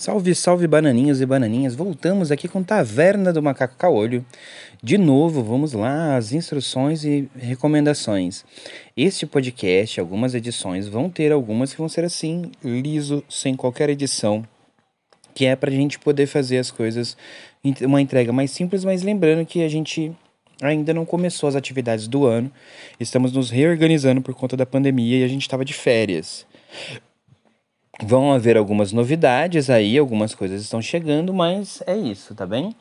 [0.00, 1.74] Salve, salve bananinhos e bananinhas.
[1.74, 4.24] Voltamos aqui com Taverna do Macaco Caolho.
[4.82, 8.42] De novo, vamos lá, as instruções e recomendações.
[8.96, 14.42] Este podcast, algumas edições, vão ter algumas que vão ser assim, liso, sem qualquer edição,
[15.34, 17.14] que é pra gente poder fazer as coisas,
[17.82, 20.10] uma entrega mais simples, mas lembrando que a gente
[20.62, 22.50] ainda não começou as atividades do ano.
[22.98, 26.46] Estamos nos reorganizando por conta da pandemia e a gente estava de férias.
[28.02, 32.74] Vão haver algumas novidades aí, algumas coisas estão chegando, mas é isso, tá bem?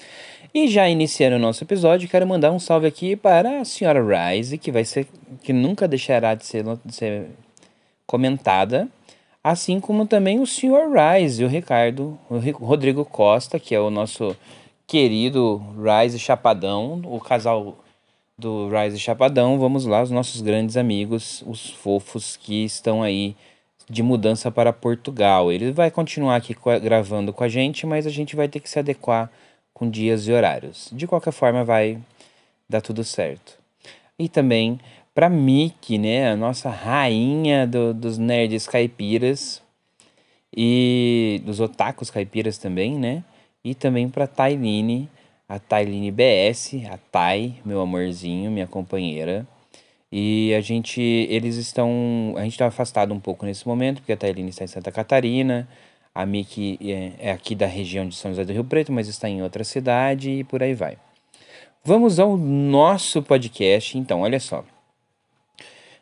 [0.54, 4.58] E já iniciando o nosso episódio, quero mandar um salve aqui para a senhora Rise,
[4.58, 5.08] que vai ser
[5.42, 7.30] que nunca deixará de ser, de ser
[8.06, 8.90] comentada,
[9.42, 14.36] assim como também o senhor Rise, o Ricardo, o Rodrigo Costa, que é o nosso
[14.86, 17.78] querido Rise Chapadão, o casal
[18.38, 23.38] do Rise Chapadão, vamos lá, os nossos grandes amigos, os fofos que estão aí
[23.90, 25.50] de mudança para Portugal.
[25.50, 28.80] Ele vai continuar aqui gravando com a gente, mas a gente vai ter que se
[28.80, 29.32] adequar
[29.82, 30.92] com dias e horários.
[30.94, 31.98] De qualquer forma, vai
[32.70, 33.58] dar tudo certo.
[34.18, 34.80] E também
[35.12, 39.60] para Miki, né, a nossa rainha do, dos nerds caipiras
[40.56, 43.24] e dos otakus caipiras também, né?
[43.64, 45.10] E também para Tailine,
[45.50, 49.48] a Tailine BS, a Tai, meu amorzinho, minha companheira.
[50.12, 54.18] E a gente, eles estão, a gente está afastado um pouco nesse momento, porque a
[54.18, 55.68] Tailine está em Santa Catarina,
[56.14, 59.30] a Miki é, é aqui da região de São José do Rio Preto, mas está
[59.30, 60.98] em outra cidade e por aí vai.
[61.84, 64.64] Vamos ao nosso podcast, então, olha só.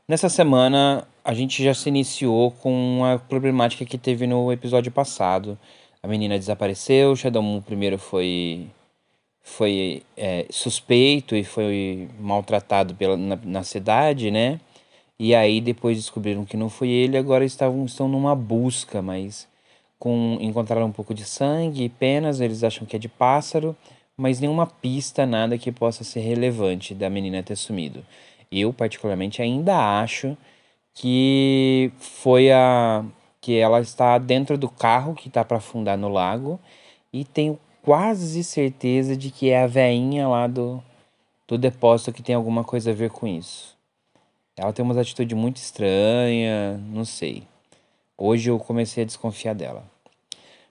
[0.08, 5.58] Nessa semana, a gente já se iniciou com a problemática que teve no episódio passado.
[6.02, 8.68] A menina desapareceu, Shadow Moon primeiro foi
[9.42, 14.59] foi é, suspeito e foi maltratado pela, na, na, cidade, né?
[15.18, 19.48] E aí depois descobriram que não foi ele, agora estavam estão numa busca, mas
[20.00, 23.76] com encontraram um pouco de sangue e penas, eles acham que é de pássaro,
[24.16, 28.04] mas nenhuma pista, nada que possa ser relevante da menina ter sumido.
[28.52, 30.38] Eu particularmente ainda acho
[30.94, 33.06] que foi a
[33.42, 36.60] que ela está dentro do carro que está para afundar no lago
[37.12, 40.84] e tenho quase certeza de que é a veinha lá do,
[41.48, 43.78] do depósito que tem alguma coisa a ver com isso.
[44.58, 47.44] Ela tem umas atitudes muito estranhas, não sei.
[48.19, 49.84] Hoje eu comecei a desconfiar dela.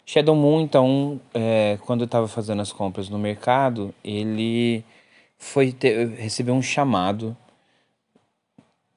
[0.04, 4.84] Shadow Moon, então, é, quando eu estava fazendo as compras no mercado, ele
[5.38, 7.36] foi ter, recebeu um chamado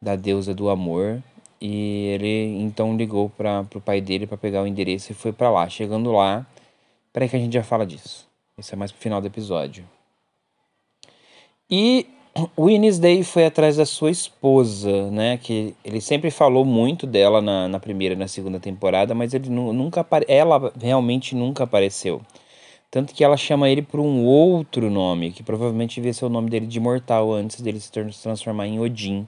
[0.01, 1.21] da deusa do amor
[1.61, 5.49] e ele então ligou para o pai dele para pegar o endereço e foi para
[5.49, 5.69] lá.
[5.69, 6.45] Chegando lá,
[7.13, 8.27] Peraí que a gente já fala disso.
[8.57, 9.87] Isso é mais pro final do episódio.
[11.69, 12.07] E
[12.55, 12.67] o
[12.99, 15.37] Day foi atrás da sua esposa, né?
[15.37, 19.49] Que ele sempre falou muito dela na, na primeira e na segunda temporada, mas ele
[19.49, 22.21] nunca ela realmente nunca apareceu.
[22.89, 26.49] Tanto que ela chama ele por um outro nome, que provavelmente devia ser o nome
[26.49, 29.27] dele de mortal antes dele se transformar em Odin.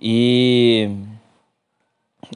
[0.00, 0.90] E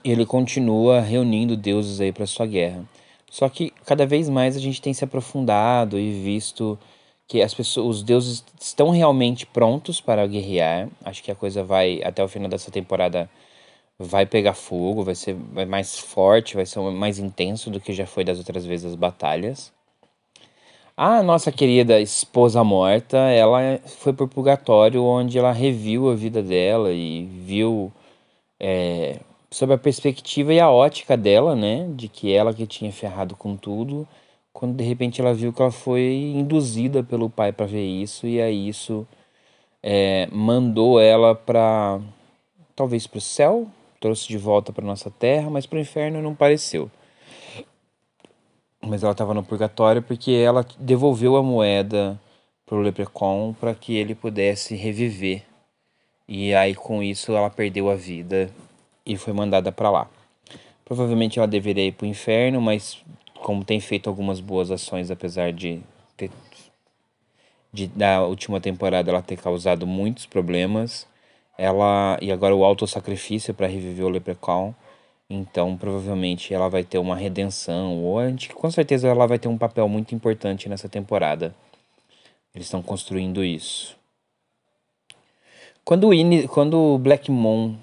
[0.05, 2.85] ele continua reunindo deuses aí para sua guerra.
[3.31, 6.79] Só que cada vez mais a gente tem se aprofundado e visto
[7.29, 10.89] que as pessoas, os deuses estão realmente prontos para guerrear.
[11.05, 13.29] Acho que a coisa vai até o final dessa temporada
[13.99, 15.37] vai pegar fogo, vai ser
[15.69, 19.73] mais forte, vai ser mais intenso do que já foi das outras vezes as batalhas.
[20.97, 26.93] A nossa querida esposa morta, ela foi por purgatório onde ela reviu a vida dela
[26.93, 27.91] e viu
[28.61, 29.19] é,
[29.51, 33.57] sobre a perspectiva e a ótica dela, né, de que ela que tinha ferrado com
[33.57, 34.07] tudo,
[34.53, 38.41] quando de repente ela viu que ela foi induzida pelo pai para ver isso e
[38.41, 39.07] aí isso
[39.83, 42.01] é, mandou ela para
[42.77, 43.69] talvez para o céu,
[44.01, 46.91] trouxe de volta para nossa terra, mas para o inferno não pareceu.
[48.81, 52.21] mas ela estava no purgatório porque ela devolveu a moeda
[52.67, 55.43] pro Leprechaun para que ele pudesse reviver.
[56.27, 58.51] E aí com isso ela perdeu a vida
[59.05, 60.11] e foi mandada para lá.
[60.85, 63.03] Provavelmente ela deveria ir pro inferno, mas
[63.43, 65.81] como tem feito algumas boas ações apesar de
[66.17, 66.31] ter
[67.73, 71.07] de, da última temporada ela ter causado muitos problemas,
[71.57, 74.75] ela e agora o auto sacrifício para reviver o Leprechaun
[75.35, 79.49] então, provavelmente ela vai ter uma redenção, ou a gente, com certeza ela vai ter
[79.49, 81.55] um papel muito importante nessa temporada.
[82.55, 83.97] Eles estão construindo isso.
[85.83, 87.77] Quando o, quando o Black Moon,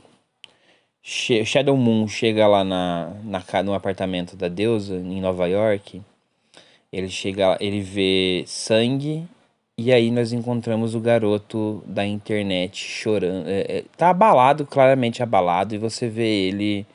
[1.01, 6.01] Shadow Moon chega lá na, na, no apartamento da deusa, em Nova York,
[6.91, 9.27] ele chega, ele vê sangue
[9.77, 13.47] e aí nós encontramos o garoto da internet chorando.
[13.47, 16.85] É, é, tá abalado, claramente abalado, e você vê ele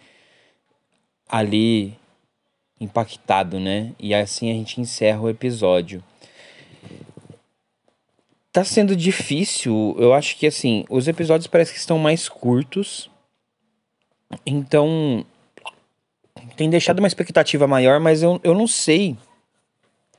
[1.27, 1.97] ali
[2.79, 3.93] impactado, né?
[3.99, 6.05] E assim a gente encerra o episódio.
[8.53, 13.11] Tá sendo difícil, eu acho que assim, os episódios parece que estão mais curtos.
[14.45, 15.25] Então,
[16.57, 19.17] tem deixado uma expectativa maior, mas eu, eu não sei.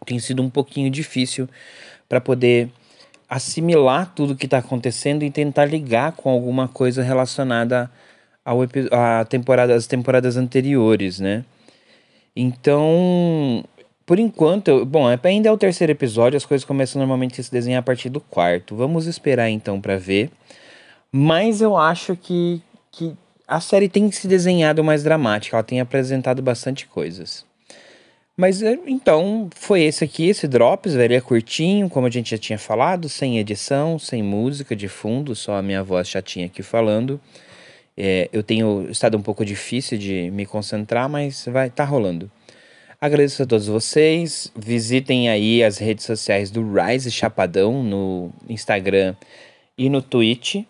[0.05, 1.49] Tem sido um pouquinho difícil
[2.07, 2.69] para poder
[3.29, 7.89] assimilar tudo que está acontecendo e tentar ligar com alguma coisa relacionada
[8.43, 8.59] ao
[8.91, 11.43] a temporada, as temporadas anteriores, né?
[12.35, 13.63] Então,
[14.05, 17.51] por enquanto, bom, é, ainda é o terceiro episódio, as coisas começam normalmente a se
[17.51, 18.75] desenhar a partir do quarto.
[18.75, 20.29] Vamos esperar então para ver.
[21.11, 22.61] Mas eu acho que,
[22.91, 23.15] que
[23.47, 27.45] a série tem se desenhado mais dramática, ela tem apresentado bastante coisas.
[28.37, 32.37] Mas é, então, foi esse aqui, esse Drops, velho, é curtinho, como a gente já
[32.37, 37.19] tinha falado, sem edição, sem música de fundo, só a minha voz chatinha aqui falando.
[37.95, 42.29] É, eu tenho estado um pouco difícil de me concentrar, mas vai tá rolando.
[42.99, 44.51] Agradeço a todos vocês.
[44.55, 49.15] Visitem aí as redes sociais do Rise Chapadão no Instagram
[49.77, 50.63] e no Twitch,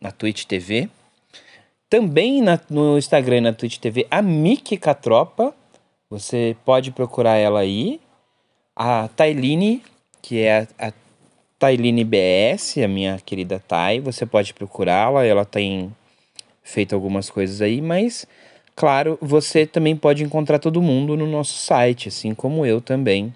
[0.00, 0.88] na Twitch TV.
[1.94, 5.54] Também na, no Instagram e na Twitch TV, a Miki Catropa.
[6.10, 8.00] Você pode procurar ela aí.
[8.74, 9.80] A Tailine,
[10.20, 10.92] que é a, a
[11.56, 14.00] Tailine BS, a minha querida Tai.
[14.00, 15.24] Você pode procurá-la.
[15.24, 15.94] Ela tem
[16.64, 18.26] feito algumas coisas aí, mas
[18.74, 23.32] claro, você também pode encontrar todo mundo no nosso site, assim como eu também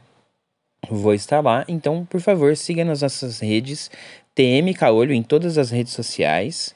[0.91, 1.65] vou estar lá.
[1.69, 3.89] Então, por favor, siga nas nossas redes
[4.35, 6.75] TM Caolho em todas as redes sociais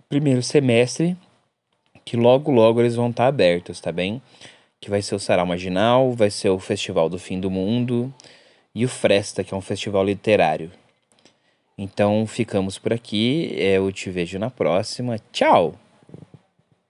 [0.08, 1.17] primeiro semestre,
[2.05, 4.20] que logo logo eles vão estar abertos, tá bem?
[4.85, 8.12] que vai ser o Sarau Marginal, vai ser o Festival do Fim do Mundo
[8.75, 10.70] e o Fresta, que é um festival literário.
[11.79, 15.17] Então ficamos por aqui, eu te vejo na próxima.
[15.32, 15.84] Tchau!